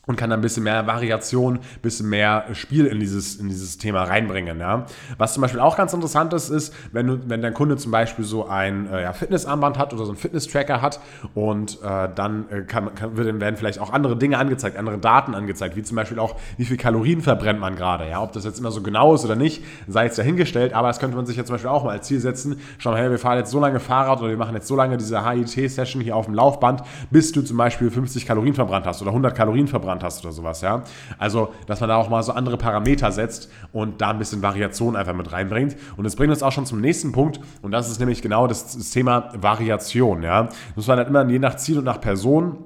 und 0.07 0.17
kann 0.17 0.31
dann 0.31 0.39
ein 0.39 0.43
bisschen 0.43 0.63
mehr 0.63 0.87
Variation, 0.87 1.57
ein 1.57 1.81
bisschen 1.83 2.09
mehr 2.09 2.45
Spiel 2.53 2.87
in 2.87 3.01
dieses, 3.01 3.37
in 3.37 3.49
dieses 3.49 3.77
Thema 3.77 4.05
reinbringen. 4.05 4.61
Ja. 4.61 4.87
Was 5.19 5.35
zum 5.35 5.41
Beispiel 5.41 5.61
auch 5.61 5.77
ganz 5.77 5.93
interessant 5.93 6.33
ist, 6.33 6.49
ist, 6.49 6.73
wenn, 6.93 7.07
du, 7.09 7.29
wenn 7.29 7.43
dein 7.43 7.55
Kunde 7.55 7.77
zum 7.77 7.91
Beispiel 7.91 8.25
so 8.25 8.47
ein 8.47 8.89
äh, 8.89 9.03
ja, 9.03 9.13
Fitnessarmband 9.13 9.79
hat 9.79 9.93
oder 9.93 10.05
so 10.05 10.13
ein 10.13 10.17
Fitness-Tracker 10.17 10.81
hat 10.81 11.01
und 11.35 11.83
äh, 11.83 12.09
dann 12.15 12.49
äh, 12.51 12.63
kann, 12.63 12.95
kann, 12.95 13.17
werden 13.17 13.57
vielleicht 13.57 13.81
auch 13.81 13.93
andere 13.93 14.17
Dinge 14.17 14.39
angezeigt, 14.39 14.77
andere 14.77 14.99
Daten 14.99 15.35
angezeigt, 15.35 15.75
wie 15.75 15.83
zum 15.83 15.97
Beispiel 15.97 16.21
auch, 16.21 16.37
wie 16.57 16.65
viel 16.65 16.77
Kalorien 16.77 17.21
verbrennt 17.21 17.59
man 17.59 17.75
gerade. 17.75 18.09
Ja. 18.09 18.23
Ob 18.23 18.33
das 18.33 18.45
jetzt 18.45 18.61
immer 18.61 18.71
so 18.71 18.83
genau 18.83 19.15
ist 19.15 19.25
oder 19.25 19.35
nicht, 19.35 19.65
sei 19.89 20.05
jetzt 20.05 20.19
dahingestellt, 20.19 20.73
aber 20.73 20.87
das 20.87 21.01
könnte 21.01 21.17
man 21.17 21.27
sich 21.27 21.37
jetzt 21.37 21.49
zum 21.49 21.55
Beispiel 21.55 21.71
auch 21.71 21.83
mal 21.83 21.91
als 21.91 22.07
Ziel 22.07 22.21
setzen. 22.21 22.61
Schau 22.79 22.93
mal, 22.93 23.01
hey, 23.01 23.11
wir 23.11 23.19
fahren 23.19 23.39
jetzt 23.39 23.51
so 23.51 23.59
lange 23.59 23.81
Fahrrad 23.81 24.21
oder 24.21 24.31
wir 24.31 24.37
machen 24.37 24.55
jetzt 24.55 24.69
so 24.69 24.77
lange 24.77 24.99
diese 24.99 25.29
HIT-Session 25.29 26.01
hier 26.01 26.15
auf 26.15 26.27
dem 26.27 26.35
Laufband, 26.35 26.83
bis 27.11 27.33
du 27.33 27.43
zum 27.43 27.57
Beispiel 27.57 27.91
50 27.91 28.25
Kalorien 28.25 28.55
verbrannt 28.55 28.87
hast 28.87 29.03
oder 29.03 29.11
100 29.11 29.35
Kalorien 29.35 29.67
verbrannt 29.67 29.96
Aufwand 29.97 30.05
hast 30.05 30.25
oder 30.25 30.33
sowas, 30.33 30.61
ja. 30.61 30.83
Also, 31.19 31.53
dass 31.67 31.81
man 31.81 31.89
da 31.89 31.97
auch 31.97 32.09
mal 32.09 32.23
so 32.23 32.33
andere 32.33 32.57
Parameter 32.57 33.11
setzt 33.13 33.51
und 33.73 34.01
da 34.01 34.11
ein 34.11 34.19
bisschen 34.19 34.43
Variation 34.43 34.97
einfach 34.97 35.15
mit 35.15 35.33
reinbringt. 35.33 35.77
Und 35.97 36.05
das 36.05 36.17
bringt 36.17 36.31
uns 36.31 36.43
auch 36.43 36.53
schon 36.53 36.67
zum 36.67 36.81
nächsten 36.81 37.13
Punkt 37.13 37.41
und 37.63 37.73
das 37.73 37.91
ist 37.91 37.99
nämlich 37.99 38.23
genau 38.23 38.47
das, 38.47 38.77
das 38.77 38.91
Thema 38.91 39.31
Variation, 39.35 40.23
ja. 40.23 40.45
Das 40.45 40.77
muss 40.77 40.87
man 40.87 40.99
halt 40.99 41.09
immer 41.09 41.27
je 41.29 41.39
nach 41.39 41.57
Ziel 41.57 41.79
und 41.79 41.85
nach 41.85 42.01
Person 42.01 42.59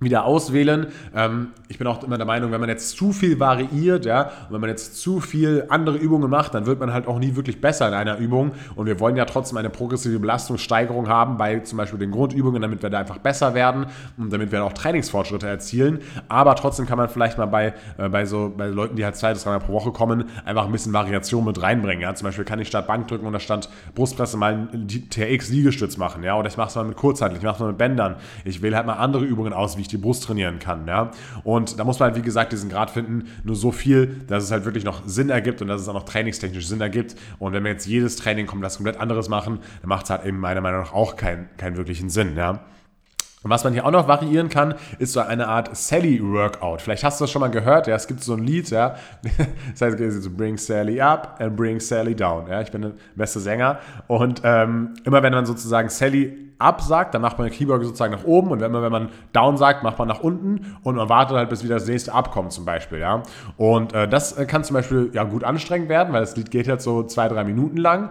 wieder 0.00 0.24
auswählen. 0.24 0.86
Ähm, 1.14 1.48
ich 1.68 1.78
bin 1.78 1.86
auch 1.86 2.02
immer 2.04 2.16
der 2.16 2.26
Meinung, 2.26 2.52
wenn 2.52 2.60
man 2.60 2.68
jetzt 2.68 2.96
zu 2.96 3.12
viel 3.12 3.40
variiert, 3.40 4.06
ja, 4.06 4.22
und 4.48 4.54
wenn 4.54 4.60
man 4.60 4.70
jetzt 4.70 5.00
zu 5.00 5.20
viel 5.20 5.64
andere 5.68 5.96
Übungen 5.96 6.30
macht, 6.30 6.54
dann 6.54 6.66
wird 6.66 6.78
man 6.78 6.92
halt 6.92 7.08
auch 7.08 7.18
nie 7.18 7.34
wirklich 7.34 7.60
besser 7.60 7.88
in 7.88 7.94
einer 7.94 8.18
Übung. 8.18 8.52
Und 8.76 8.86
wir 8.86 9.00
wollen 9.00 9.16
ja 9.16 9.24
trotzdem 9.24 9.58
eine 9.58 9.70
progressive 9.70 10.18
Belastungssteigerung 10.20 11.08
haben 11.08 11.36
bei 11.36 11.60
zum 11.60 11.78
Beispiel 11.78 11.98
den 11.98 12.12
Grundübungen, 12.12 12.62
damit 12.62 12.82
wir 12.82 12.90
da 12.90 13.00
einfach 13.00 13.18
besser 13.18 13.54
werden 13.54 13.86
und 14.16 14.32
damit 14.32 14.52
wir 14.52 14.64
auch 14.64 14.72
Trainingsfortschritte 14.72 15.48
erzielen. 15.48 15.98
Aber 16.28 16.54
trotzdem 16.54 16.86
kann 16.86 16.98
man 16.98 17.08
vielleicht 17.08 17.36
mal 17.36 17.46
bei, 17.46 17.74
äh, 17.96 18.08
bei 18.08 18.24
so 18.24 18.52
bei 18.56 18.66
Leuten, 18.66 18.94
die 18.94 19.04
halt 19.04 19.16
zwei 19.16 19.32
bis 19.32 19.42
dreimal 19.42 19.60
pro 19.60 19.72
Woche 19.72 19.90
kommen, 19.90 20.24
einfach 20.44 20.66
ein 20.66 20.72
bisschen 20.72 20.92
Variation 20.92 21.44
mit 21.44 21.60
reinbringen. 21.60 22.02
Ja. 22.02 22.14
Zum 22.14 22.26
Beispiel 22.26 22.44
kann 22.44 22.60
ich 22.60 22.68
statt 22.68 22.86
Bankdrücken 22.86 23.26
oder 23.26 23.40
statt 23.40 23.68
Brustpresse 23.96 24.36
mal 24.36 24.52
einen 24.52 24.86
TX-Liegestütz 24.86 25.96
machen, 25.96 26.22
ja, 26.22 26.38
oder 26.38 26.48
ich 26.48 26.56
mache 26.56 26.68
es 26.68 26.74
mal 26.76 26.84
mit 26.84 26.96
Kurzhantel, 26.96 27.38
ich 27.38 27.44
mache 27.44 27.54
es 27.54 27.60
mal 27.60 27.68
mit 27.68 27.78
Bändern. 27.78 28.16
Ich 28.44 28.62
wähle 28.62 28.76
halt 28.76 28.86
mal 28.86 28.94
andere 28.94 29.24
Übungen 29.24 29.52
aus, 29.52 29.76
wie 29.76 29.82
ich 29.82 29.87
die 29.92 29.96
Brust 29.96 30.24
trainieren 30.24 30.58
kann. 30.58 30.86
Ja? 30.86 31.10
Und 31.44 31.78
da 31.78 31.84
muss 31.84 31.98
man 31.98 32.08
halt, 32.08 32.16
wie 32.16 32.22
gesagt, 32.22 32.52
diesen 32.52 32.70
Grad 32.70 32.90
finden, 32.90 33.28
nur 33.44 33.56
so 33.56 33.72
viel, 33.72 34.22
dass 34.26 34.44
es 34.44 34.50
halt 34.50 34.64
wirklich 34.64 34.84
noch 34.84 35.02
Sinn 35.06 35.30
ergibt 35.30 35.62
und 35.62 35.68
dass 35.68 35.80
es 35.80 35.88
auch 35.88 35.94
noch 35.94 36.04
trainingstechnisch 36.04 36.66
Sinn 36.66 36.80
ergibt. 36.80 37.16
Und 37.38 37.52
wenn 37.52 37.64
wir 37.64 37.70
jetzt 37.70 37.86
jedes 37.86 38.16
Training 38.16 38.46
komplett, 38.46 38.74
komplett 38.74 38.98
anderes 38.98 39.28
machen, 39.28 39.58
dann 39.80 39.88
macht 39.88 40.04
es 40.04 40.10
halt 40.10 40.24
eben 40.24 40.38
meiner 40.38 40.60
Meinung 40.60 40.80
nach 40.80 40.92
auch 40.92 41.16
keinen, 41.16 41.48
keinen 41.56 41.76
wirklichen 41.76 42.10
Sinn. 42.10 42.36
Ja? 42.36 42.60
Und 43.48 43.54
was 43.54 43.64
man 43.64 43.72
hier 43.72 43.86
auch 43.86 43.90
noch 43.90 44.06
variieren 44.06 44.50
kann, 44.50 44.74
ist 44.98 45.14
so 45.14 45.20
eine 45.20 45.48
Art 45.48 45.74
Sally-Workout. 45.74 46.82
Vielleicht 46.82 47.02
hast 47.02 47.18
du 47.18 47.24
das 47.24 47.30
schon 47.30 47.40
mal 47.40 47.48
gehört, 47.48 47.86
ja, 47.86 47.96
es 47.96 48.06
gibt 48.06 48.22
so 48.22 48.34
ein 48.34 48.44
Lied, 48.44 48.68
ja, 48.68 48.96
das 49.72 49.80
heißt 49.80 50.36
Bring 50.36 50.58
Sally 50.58 51.00
up 51.00 51.36
and 51.40 51.56
Bring 51.56 51.80
Sally 51.80 52.14
down. 52.14 52.46
Ja, 52.50 52.60
ich 52.60 52.70
bin 52.70 52.82
der 52.82 52.92
beste 53.14 53.40
Sänger 53.40 53.78
und 54.06 54.42
ähm, 54.44 54.92
immer 55.04 55.22
wenn 55.22 55.32
man 55.32 55.46
sozusagen 55.46 55.88
Sally 55.88 56.52
up 56.58 56.82
sagt, 56.82 57.14
dann 57.14 57.22
macht 57.22 57.38
man 57.38 57.48
den 57.48 57.54
Keyboard 57.56 57.82
sozusagen 57.84 58.12
nach 58.12 58.24
oben 58.24 58.50
und 58.50 58.60
wenn 58.60 58.70
man, 58.70 58.82
wenn 58.82 58.92
man 58.92 59.08
down 59.32 59.56
sagt, 59.56 59.82
macht 59.82 59.98
man 59.98 60.08
nach 60.08 60.20
unten 60.20 60.76
und 60.82 60.96
man 60.96 61.08
wartet 61.08 61.34
halt, 61.34 61.48
bis 61.48 61.64
wieder 61.64 61.76
das 61.76 61.86
nächste 61.86 62.12
abkommt 62.12 62.52
zum 62.52 62.66
Beispiel, 62.66 62.98
ja. 62.98 63.22
Und 63.56 63.94
äh, 63.94 64.06
das 64.06 64.36
kann 64.46 64.62
zum 64.62 64.74
Beispiel 64.74 65.08
ja 65.14 65.24
gut 65.24 65.42
anstrengend 65.42 65.88
werden, 65.88 66.12
weil 66.12 66.20
das 66.20 66.36
Lied 66.36 66.50
geht 66.50 66.66
jetzt 66.66 66.84
so 66.84 67.02
zwei, 67.04 67.28
drei 67.28 67.44
Minuten 67.44 67.78
lang. 67.78 68.10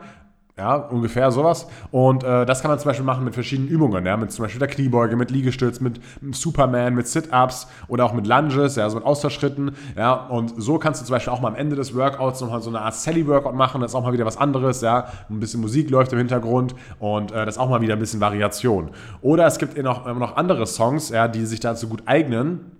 Ja, 0.57 0.75
ungefähr 0.75 1.29
sowas. 1.31 1.67
Und 1.91 2.23
äh, 2.23 2.43
das 2.47 2.61
kann 2.63 2.71
man 2.71 2.79
zum 2.79 2.89
Beispiel 2.89 3.05
machen 3.05 3.23
mit 3.23 3.35
verschiedenen 3.35 3.69
Übungen, 3.69 4.03
ja, 4.07 4.17
mit 4.17 4.31
zum 4.31 4.43
Beispiel 4.43 4.57
der 4.57 4.67
Kniebeuge, 4.67 5.15
mit 5.15 5.29
Liegestütz, 5.29 5.79
mit 5.79 6.01
Superman, 6.31 6.95
mit 6.95 7.07
Sit-Ups 7.07 7.67
oder 7.87 8.05
auch 8.05 8.13
mit 8.13 8.25
Lunges, 8.25 8.75
ja, 8.75 8.89
so 8.89 8.95
mit 8.95 9.05
Ausfallschritten, 9.05 9.75
ja. 9.95 10.13
Und 10.13 10.53
so 10.57 10.79
kannst 10.79 11.01
du 11.01 11.05
zum 11.05 11.13
Beispiel 11.13 11.31
auch 11.31 11.41
mal 11.41 11.49
am 11.49 11.55
Ende 11.55 11.75
des 11.75 11.95
Workouts 11.95 12.41
nochmal 12.41 12.61
so 12.61 12.71
eine 12.71 12.81
Art 12.81 12.95
Sally-Workout 12.95 13.53
machen, 13.53 13.81
das 13.81 13.91
ist 13.91 13.95
auch 13.95 14.03
mal 14.03 14.13
wieder 14.13 14.25
was 14.25 14.37
anderes, 14.37 14.81
ja. 14.81 15.05
Ein 15.29 15.39
bisschen 15.39 15.61
Musik 15.61 15.91
läuft 15.91 16.11
im 16.13 16.17
Hintergrund 16.17 16.73
und 16.97 17.31
äh, 17.31 17.45
das 17.45 17.57
ist 17.57 17.61
auch 17.61 17.69
mal 17.69 17.81
wieder 17.81 17.93
ein 17.93 17.99
bisschen 17.99 18.19
Variation. 18.19 18.89
Oder 19.21 19.45
es 19.45 19.59
gibt 19.59 19.75
eben 19.75 19.85
noch, 19.85 20.11
noch 20.15 20.37
andere 20.37 20.65
Songs, 20.65 21.09
ja, 21.09 21.27
die 21.27 21.45
sich 21.45 21.59
dazu 21.59 21.87
gut 21.87 22.01
eignen 22.07 22.76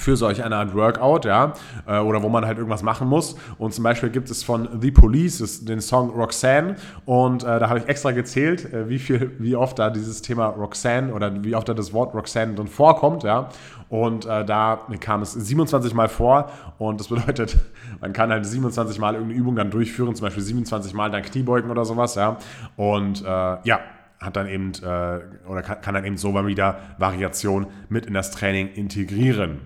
für 0.00 0.16
solch 0.16 0.42
eine 0.42 0.56
Art 0.56 0.74
Workout, 0.74 1.24
ja, 1.24 1.52
äh, 1.86 1.98
oder 1.98 2.22
wo 2.22 2.28
man 2.28 2.46
halt 2.46 2.58
irgendwas 2.58 2.82
machen 2.82 3.08
muss. 3.08 3.36
Und 3.58 3.74
zum 3.74 3.84
Beispiel 3.84 4.10
gibt 4.10 4.30
es 4.30 4.42
von 4.42 4.68
The 4.80 4.90
Police 4.90 5.64
den 5.64 5.80
Song 5.80 6.10
Roxanne 6.10 6.76
und 7.04 7.42
äh, 7.42 7.58
da 7.58 7.68
habe 7.68 7.80
ich 7.80 7.88
extra 7.88 8.10
gezählt, 8.12 8.72
äh, 8.72 8.88
wie 8.88 8.98
viel, 8.98 9.32
wie 9.38 9.54
oft 9.56 9.78
da 9.78 9.90
dieses 9.90 10.22
Thema 10.22 10.46
Roxanne 10.46 11.12
oder 11.12 11.44
wie 11.44 11.54
oft 11.54 11.68
da 11.68 11.74
das 11.74 11.92
Wort 11.92 12.14
Roxanne 12.14 12.54
drin 12.54 12.66
vorkommt, 12.66 13.22
ja. 13.22 13.48
Und 13.88 14.24
äh, 14.24 14.44
da 14.44 14.86
kam 15.00 15.22
es 15.22 15.32
27 15.32 15.94
Mal 15.94 16.08
vor 16.08 16.50
und 16.78 17.00
das 17.00 17.08
bedeutet, 17.08 17.58
man 18.00 18.12
kann 18.12 18.30
halt 18.30 18.46
27 18.46 18.98
Mal 18.98 19.14
irgendeine 19.14 19.40
Übung 19.40 19.56
dann 19.56 19.70
durchführen, 19.70 20.14
zum 20.14 20.26
Beispiel 20.26 20.42
27 20.42 20.94
Mal 20.94 21.10
dann 21.10 21.22
Kniebeugen 21.22 21.70
oder 21.70 21.84
sowas, 21.84 22.14
ja. 22.14 22.38
Und 22.76 23.22
äh, 23.22 23.26
ja, 23.64 23.80
hat 24.20 24.36
dann 24.36 24.46
eben 24.46 24.72
äh, 24.82 25.20
oder 25.48 25.62
kann, 25.62 25.80
kann 25.80 25.94
dann 25.94 26.04
eben 26.04 26.16
so 26.16 26.30
mal 26.30 26.46
wieder 26.46 26.78
Variation 26.98 27.66
mit 27.88 28.06
in 28.06 28.14
das 28.14 28.30
Training 28.30 28.68
integrieren. 28.68 29.60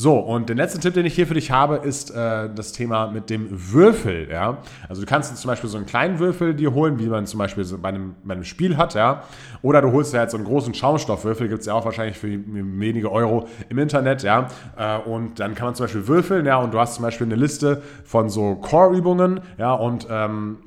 So, 0.00 0.16
und 0.16 0.48
der 0.48 0.54
letzte 0.54 0.78
Tipp, 0.78 0.94
den 0.94 1.06
ich 1.06 1.16
hier 1.16 1.26
für 1.26 1.34
dich 1.34 1.50
habe, 1.50 1.78
ist 1.78 2.12
äh, 2.12 2.48
das 2.54 2.70
Thema 2.70 3.08
mit 3.08 3.30
dem 3.30 3.48
Würfel. 3.50 4.28
Ja? 4.30 4.58
Also 4.88 5.02
du 5.02 5.08
kannst 5.08 5.36
zum 5.36 5.48
Beispiel 5.48 5.68
so 5.68 5.76
einen 5.76 5.86
kleinen 5.86 6.20
Würfel 6.20 6.54
dir 6.54 6.72
holen, 6.72 7.00
wie 7.00 7.08
man 7.08 7.26
zum 7.26 7.38
Beispiel 7.38 7.64
so 7.64 7.78
bei, 7.78 7.88
einem, 7.88 8.14
bei 8.22 8.34
einem 8.34 8.44
Spiel 8.44 8.76
hat. 8.76 8.94
Ja? 8.94 9.24
Oder 9.60 9.82
du 9.82 9.90
holst 9.90 10.14
ja 10.14 10.22
jetzt 10.22 10.30
so 10.30 10.36
einen 10.36 10.46
großen 10.46 10.72
Schaumstoffwürfel, 10.72 11.48
gibt 11.48 11.62
es 11.62 11.66
ja 11.66 11.74
auch 11.74 11.84
wahrscheinlich 11.84 12.16
für 12.16 12.28
wenige 12.28 13.10
Euro 13.10 13.48
im 13.70 13.78
Internet. 13.78 14.22
Ja? 14.22 14.46
Äh, 14.76 14.98
und 14.98 15.40
dann 15.40 15.56
kann 15.56 15.66
man 15.66 15.74
zum 15.74 15.86
Beispiel 15.86 16.06
würfeln 16.06 16.46
ja? 16.46 16.58
und 16.58 16.72
du 16.72 16.78
hast 16.78 16.94
zum 16.94 17.02
Beispiel 17.02 17.26
eine 17.26 17.34
Liste 17.34 17.82
von 18.04 18.28
so 18.28 18.54
Core-Übungen 18.54 19.40
ja? 19.58 19.72
und 19.72 20.06
ähm, 20.08 20.58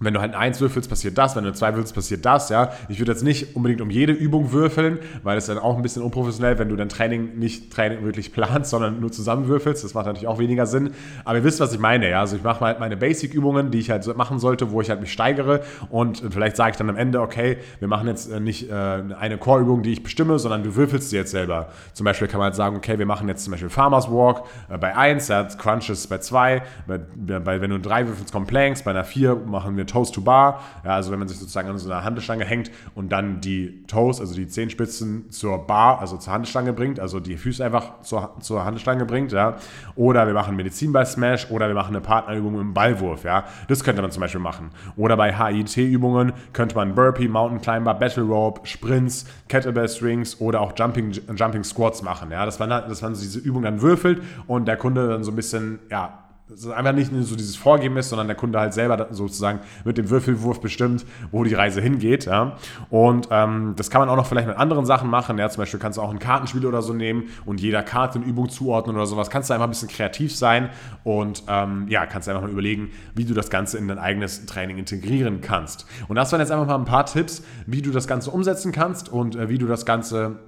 wenn 0.00 0.12
du 0.12 0.20
halt 0.20 0.34
eins 0.34 0.60
würfelst, 0.60 0.90
passiert 0.90 1.16
das. 1.18 1.36
Wenn 1.36 1.44
du 1.44 1.52
zwei 1.52 1.72
würfelst, 1.74 1.94
passiert 1.94 2.24
das. 2.24 2.48
Ja, 2.48 2.72
ich 2.88 2.98
würde 2.98 3.12
jetzt 3.12 3.22
nicht 3.22 3.54
unbedingt 3.54 3.80
um 3.80 3.90
jede 3.90 4.12
Übung 4.12 4.50
würfeln, 4.50 4.98
weil 5.22 5.38
es 5.38 5.46
dann 5.46 5.58
auch 5.58 5.76
ein 5.76 5.82
bisschen 5.82 6.02
unprofessionell, 6.02 6.58
wenn 6.58 6.68
du 6.68 6.74
dein 6.74 6.88
Training 6.88 7.38
nicht 7.38 7.72
Training 7.72 8.04
wirklich 8.04 8.32
planst, 8.32 8.70
sondern 8.74 8.98
nur 8.98 9.12
zusammenwürfelst. 9.12 9.84
Das 9.84 9.94
macht 9.94 10.06
natürlich 10.06 10.26
auch 10.26 10.40
weniger 10.40 10.66
Sinn. 10.66 10.90
Aber 11.24 11.38
ihr 11.38 11.44
wisst, 11.44 11.60
was 11.60 11.72
ich 11.72 11.78
meine. 11.78 12.10
Ja, 12.10 12.20
also 12.20 12.34
ich 12.34 12.42
mache 12.42 12.60
halt 12.60 12.80
meine 12.80 12.96
Basic-Übungen, 12.96 13.70
die 13.70 13.78
ich 13.78 13.90
halt 13.90 14.04
machen 14.16 14.40
sollte, 14.40 14.72
wo 14.72 14.80
ich 14.80 14.90
halt 14.90 15.00
mich 15.00 15.12
steigere. 15.12 15.60
Und 15.90 16.24
vielleicht 16.28 16.56
sage 16.56 16.72
ich 16.72 16.76
dann 16.76 16.90
am 16.90 16.96
Ende, 16.96 17.20
okay, 17.20 17.58
wir 17.78 17.86
machen 17.86 18.08
jetzt 18.08 18.30
äh, 18.32 18.40
nicht 18.40 18.68
äh, 18.68 18.74
eine 18.74 19.38
Core-Übung, 19.38 19.82
die 19.82 19.92
ich 19.92 20.02
bestimme, 20.02 20.40
sondern 20.40 20.64
du 20.64 20.74
würfelst 20.74 21.10
sie 21.10 21.16
jetzt 21.16 21.30
selber. 21.30 21.68
Zum 21.92 22.04
Beispiel 22.04 22.26
kann 22.26 22.38
man 22.38 22.46
halt 22.46 22.56
sagen, 22.56 22.76
okay, 22.76 22.98
wir 22.98 23.06
machen 23.06 23.28
jetzt 23.28 23.44
zum 23.44 23.52
Beispiel 23.52 23.70
Farmers 23.70 24.10
Walk 24.10 24.42
äh, 24.68 24.76
bei 24.76 24.96
1, 24.96 25.28
ja, 25.28 25.44
Crunches 25.44 26.08
bei 26.08 26.18
2, 26.18 26.62
bei, 26.88 26.98
bei, 26.98 27.60
wenn 27.60 27.70
du 27.70 27.78
drei 27.78 28.08
würfelst, 28.08 28.32
kommt 28.32 28.48
Planks, 28.48 28.82
bei 28.82 28.90
einer 28.90 29.04
4 29.04 29.36
machen 29.36 29.76
wir 29.76 29.83
Toast 29.86 30.14
to 30.14 30.20
Bar. 30.20 30.60
Ja, 30.84 30.94
also 30.94 31.12
wenn 31.12 31.18
man 31.18 31.28
sich 31.28 31.38
sozusagen 31.38 31.68
an 31.68 31.78
so 31.78 31.90
einer 31.90 32.04
Handelstange 32.04 32.44
hängt 32.44 32.70
und 32.94 33.10
dann 33.12 33.40
die 33.40 33.84
Toes, 33.86 34.20
also 34.20 34.34
die 34.34 34.48
Zehenspitzen 34.48 35.30
zur 35.30 35.66
Bar, 35.66 36.00
also 36.00 36.16
zur 36.16 36.32
Handelstange 36.32 36.72
bringt, 36.72 37.00
also 37.00 37.20
die 37.20 37.36
Füße 37.36 37.64
einfach 37.64 38.00
zur, 38.02 38.34
zur 38.40 38.64
Handelstange 38.64 39.04
bringt. 39.04 39.32
Ja. 39.32 39.56
Oder 39.96 40.26
wir 40.26 40.34
machen 40.34 40.56
Medizin 40.56 40.92
bei 40.92 41.04
Smash 41.04 41.50
oder 41.50 41.68
wir 41.68 41.74
machen 41.74 41.94
eine 41.94 42.00
Partnerübung 42.00 42.60
im 42.60 42.74
Ballwurf. 42.74 43.24
Ja. 43.24 43.44
Das 43.68 43.84
könnte 43.84 44.02
man 44.02 44.10
zum 44.10 44.20
Beispiel 44.20 44.40
machen. 44.40 44.70
Oder 44.96 45.16
bei 45.16 45.32
HIT-Übungen 45.32 46.32
könnte 46.52 46.74
man 46.74 46.94
Burpee, 46.94 47.28
Mountain 47.28 47.60
Climber, 47.60 47.94
Battle 47.94 48.24
Rope, 48.24 48.66
Sprints, 48.66 49.26
Kettlebell 49.48 49.88
Strings 49.88 50.40
oder 50.40 50.60
auch 50.60 50.72
Jumping, 50.76 51.12
Jumping 51.12 51.64
Squats 51.64 52.02
machen. 52.02 52.30
Ja. 52.30 52.44
Dass 52.44 52.58
man, 52.58 52.70
dass 52.70 53.02
man 53.02 53.14
diese 53.14 53.38
Übung 53.38 53.62
dann 53.62 53.80
würfelt 53.82 54.22
und 54.46 54.66
der 54.66 54.76
Kunde 54.76 55.08
dann 55.08 55.24
so 55.24 55.32
ein 55.32 55.36
bisschen, 55.36 55.78
ja, 55.90 56.23
es 56.54 56.68
einfach 56.68 56.92
nicht 56.92 57.10
so 57.20 57.36
dieses 57.36 57.56
Vorgeben 57.56 57.96
ist, 57.96 58.08
sondern 58.08 58.26
der 58.26 58.36
Kunde 58.36 58.58
halt 58.58 58.74
selber 58.74 59.08
sozusagen 59.10 59.60
mit 59.84 59.98
dem 59.98 60.10
Würfelwurf 60.10 60.60
bestimmt, 60.60 61.04
wo 61.30 61.44
die 61.44 61.54
Reise 61.54 61.80
hingeht. 61.80 62.26
Ja? 62.26 62.56
Und 62.90 63.28
ähm, 63.30 63.74
das 63.76 63.90
kann 63.90 64.00
man 64.00 64.08
auch 64.08 64.16
noch 64.16 64.26
vielleicht 64.26 64.48
mit 64.48 64.56
anderen 64.56 64.86
Sachen 64.86 65.10
machen. 65.10 65.38
Ja? 65.38 65.48
Zum 65.48 65.62
Beispiel 65.62 65.80
kannst 65.80 65.98
du 65.98 66.02
auch 66.02 66.10
ein 66.10 66.18
Kartenspiel 66.18 66.64
oder 66.66 66.82
so 66.82 66.92
nehmen 66.92 67.24
und 67.44 67.60
jeder 67.60 67.82
Karte 67.82 68.18
eine 68.18 68.26
Übung 68.26 68.48
zuordnen 68.48 68.96
oder 68.96 69.06
sowas. 69.06 69.30
Kannst 69.30 69.50
du 69.50 69.54
einfach 69.54 69.66
ein 69.66 69.70
bisschen 69.70 69.88
kreativ 69.88 70.34
sein 70.34 70.70
und 71.02 71.42
ähm, 71.48 71.86
ja, 71.88 72.06
kannst 72.06 72.28
einfach 72.28 72.42
mal 72.42 72.50
überlegen, 72.50 72.90
wie 73.14 73.24
du 73.24 73.34
das 73.34 73.50
Ganze 73.50 73.78
in 73.78 73.88
dein 73.88 73.98
eigenes 73.98 74.46
Training 74.46 74.78
integrieren 74.78 75.40
kannst. 75.40 75.86
Und 76.08 76.16
das 76.16 76.32
waren 76.32 76.40
jetzt 76.40 76.50
einfach 76.50 76.66
mal 76.66 76.76
ein 76.76 76.84
paar 76.84 77.06
Tipps, 77.06 77.42
wie 77.66 77.82
du 77.82 77.90
das 77.90 78.06
Ganze 78.06 78.30
umsetzen 78.30 78.72
kannst 78.72 79.08
und 79.08 79.36
äh, 79.36 79.48
wie 79.48 79.58
du 79.58 79.66
das 79.66 79.84
Ganze 79.86 80.38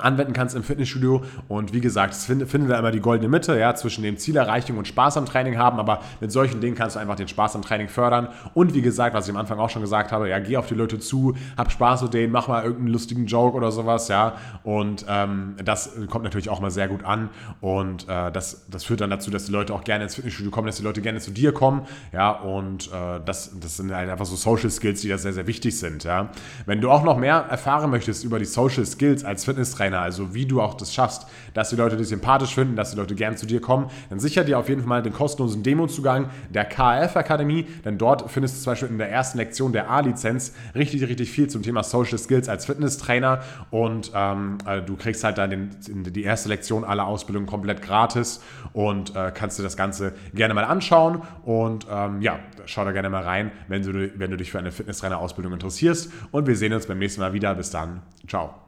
anwenden 0.00 0.32
kannst 0.32 0.56
im 0.56 0.62
Fitnessstudio. 0.62 1.22
Und 1.48 1.72
wie 1.72 1.80
gesagt, 1.80 2.14
es 2.14 2.24
findet, 2.24 2.48
findet 2.48 2.70
da 2.70 2.78
immer 2.78 2.90
die 2.90 3.00
goldene 3.00 3.28
Mitte 3.28 3.58
ja, 3.58 3.74
zwischen 3.74 4.02
dem 4.02 4.16
Zielerreichung 4.16 4.78
und 4.78 4.88
Spaß 4.88 5.16
am 5.16 5.26
Training 5.26 5.58
haben. 5.58 5.78
Aber 5.78 6.00
mit 6.20 6.32
solchen 6.32 6.60
Dingen 6.60 6.74
kannst 6.74 6.96
du 6.96 7.00
einfach 7.00 7.16
den 7.16 7.28
Spaß 7.28 7.56
am 7.56 7.62
Training 7.62 7.88
fördern. 7.88 8.28
Und 8.54 8.74
wie 8.74 8.82
gesagt, 8.82 9.14
was 9.14 9.26
ich 9.26 9.34
am 9.34 9.40
Anfang 9.40 9.58
auch 9.58 9.70
schon 9.70 9.82
gesagt 9.82 10.12
habe, 10.12 10.28
ja, 10.28 10.38
geh 10.38 10.56
auf 10.56 10.66
die 10.66 10.74
Leute 10.74 10.98
zu, 10.98 11.36
hab 11.56 11.70
Spaß 11.70 12.02
mit 12.02 12.14
denen, 12.14 12.32
mach 12.32 12.48
mal 12.48 12.62
irgendeinen 12.62 12.92
lustigen 12.92 13.26
Joke 13.26 13.56
oder 13.56 13.70
sowas, 13.70 14.08
ja. 14.08 14.34
Und 14.62 15.04
ähm, 15.08 15.56
das 15.64 15.92
kommt 16.10 16.24
natürlich 16.24 16.48
auch 16.48 16.60
mal 16.60 16.70
sehr 16.70 16.88
gut 16.88 17.04
an. 17.04 17.30
Und 17.60 18.08
äh, 18.08 18.30
das, 18.32 18.66
das 18.70 18.84
führt 18.84 19.00
dann 19.00 19.10
dazu, 19.10 19.30
dass 19.30 19.46
die 19.46 19.52
Leute 19.52 19.74
auch 19.74 19.84
gerne 19.84 20.04
ins 20.04 20.14
Fitnessstudio 20.14 20.50
kommen, 20.50 20.66
dass 20.66 20.76
die 20.76 20.82
Leute 20.82 21.00
gerne 21.00 21.20
zu 21.20 21.30
dir 21.30 21.52
kommen. 21.52 21.82
Ja, 22.12 22.30
und 22.30 22.88
äh, 22.88 23.20
das, 23.24 23.58
das 23.60 23.76
sind 23.76 23.94
halt 23.94 24.10
einfach 24.10 24.26
so 24.26 24.36
Social 24.36 24.70
Skills, 24.70 25.00
die 25.02 25.08
da 25.08 25.18
sehr, 25.18 25.32
sehr 25.32 25.46
wichtig 25.46 25.78
sind. 25.78 26.04
Ja. 26.04 26.30
Wenn 26.66 26.80
du 26.80 26.90
auch 26.90 27.04
noch 27.04 27.16
mehr 27.16 27.36
erfahren 27.48 27.90
möchtest 27.90 28.24
über 28.24 28.38
die 28.38 28.44
Social 28.44 28.84
Skills 28.84 29.24
als 29.24 29.44
Fitnesstrainer, 29.44 29.83
Trainer, 29.84 30.00
also 30.00 30.34
wie 30.34 30.46
du 30.46 30.62
auch 30.62 30.74
das 30.74 30.94
schaffst, 30.94 31.26
dass 31.52 31.70
die 31.70 31.76
Leute 31.76 31.96
dich 31.96 32.08
sympathisch 32.08 32.54
finden, 32.54 32.74
dass 32.74 32.92
die 32.92 32.96
Leute 32.96 33.14
gern 33.14 33.36
zu 33.36 33.46
dir 33.46 33.60
kommen, 33.60 33.90
dann 34.08 34.18
sicher 34.18 34.44
dir 34.44 34.58
auf 34.58 34.68
jeden 34.68 34.80
Fall 34.80 34.88
mal 34.88 35.02
den 35.02 35.12
kostenlosen 35.12 35.62
Demo-Zugang 35.62 36.30
der 36.48 36.64
KF 36.64 37.16
Akademie, 37.16 37.66
denn 37.84 37.98
dort 37.98 38.30
findest 38.30 38.56
du 38.56 38.62
zum 38.62 38.72
Beispiel 38.72 38.88
in 38.88 38.98
der 38.98 39.10
ersten 39.10 39.38
Lektion 39.38 39.72
der 39.72 39.90
A-Lizenz 39.90 40.54
richtig, 40.74 41.02
richtig 41.06 41.30
viel 41.30 41.48
zum 41.48 41.62
Thema 41.62 41.82
Social 41.82 42.18
Skills 42.18 42.48
als 42.48 42.64
Fitnesstrainer 42.64 43.42
und 43.70 44.10
ähm, 44.14 44.58
äh, 44.66 44.80
du 44.80 44.96
kriegst 44.96 45.22
halt 45.22 45.38
dann 45.38 45.50
den, 45.50 45.70
die 46.12 46.22
erste 46.22 46.48
Lektion 46.48 46.84
aller 46.84 47.06
Ausbildungen 47.06 47.46
komplett 47.46 47.82
gratis 47.82 48.42
und 48.72 49.14
äh, 49.14 49.32
kannst 49.34 49.58
dir 49.58 49.62
das 49.62 49.76
Ganze 49.76 50.14
gerne 50.32 50.54
mal 50.54 50.64
anschauen 50.64 51.22
und 51.44 51.86
ähm, 51.90 52.22
ja, 52.22 52.38
schau 52.64 52.84
da 52.84 52.92
gerne 52.92 53.10
mal 53.10 53.22
rein, 53.22 53.52
wenn 53.68 53.82
du, 53.82 54.10
wenn 54.18 54.30
du 54.30 54.36
dich 54.36 54.50
für 54.50 54.58
eine 54.58 54.72
Fitnesstrainer-Ausbildung 54.72 55.52
interessierst 55.52 56.10
und 56.30 56.46
wir 56.46 56.56
sehen 56.56 56.72
uns 56.72 56.86
beim 56.86 56.98
nächsten 56.98 57.20
Mal 57.20 57.32
wieder. 57.34 57.54
Bis 57.54 57.70
dann. 57.70 58.02
Ciao. 58.26 58.63